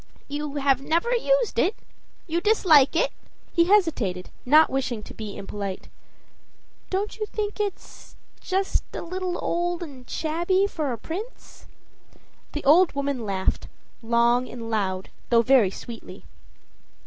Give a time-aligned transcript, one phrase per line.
[0.27, 1.75] "You have never used it;
[2.25, 3.11] you dislike it?"
[3.53, 5.89] He hesitated, no; wishing to be impolite.
[6.89, 11.67] "Don't you think it's just a little old and shabby for a prince?"
[12.53, 13.67] The old woman laughed
[14.01, 16.25] long and loud, though very sweetly.